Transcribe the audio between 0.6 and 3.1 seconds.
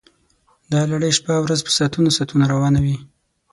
دا لړۍ شپه ورځ په ساعتونو ساعتونو روانه وي